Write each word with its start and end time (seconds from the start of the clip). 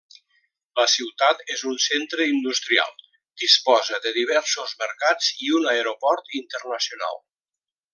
La 0.79 0.85
ciutat 0.93 1.43
és 1.55 1.63
un 1.71 1.75
centre 1.83 2.27
industrial, 2.31 2.97
disposa 3.45 4.03
de 4.09 4.17
diversos 4.19 4.77
mercats 4.83 5.33
i 5.49 5.55
un 5.61 5.73
aeroport 5.77 6.39
internacional. 6.45 7.27